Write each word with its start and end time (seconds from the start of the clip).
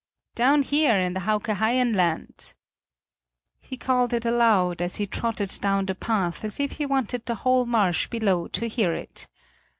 "Down 0.33 0.63
here, 0.63 0.97
in 0.99 1.13
the 1.13 1.19
Hauke 1.19 1.53
Haien 1.57 1.93
land." 1.93 2.55
He 3.59 3.77
called 3.77 4.13
it 4.13 4.25
aloud, 4.25 4.81
as 4.81 4.95
he 4.95 5.05
trotted 5.05 5.55
down 5.61 5.85
the 5.85 5.93
path, 5.93 6.43
as 6.43 6.59
if 6.59 6.71
he 6.71 6.87
wanted 6.87 7.27
the 7.27 7.35
whole 7.45 7.67
marsh 7.67 8.07
below 8.07 8.47
to 8.47 8.67
hear 8.67 8.95
it. 8.95 9.27